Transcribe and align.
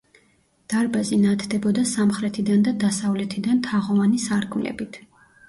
დარბაზი 0.73 1.19
ნათდებოდა 1.25 1.83
სამხრეთიდან 1.89 2.65
და 2.69 2.75
დასავლეთიდან 2.85 3.61
თაღოვანი 3.69 4.25
სარკმლებით. 4.27 5.01